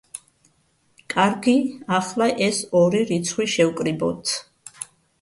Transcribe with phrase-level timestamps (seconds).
[1.15, 1.55] კარგი,
[1.99, 4.39] ახლა, ეს ორი რიცხვი შევკრიბოთ.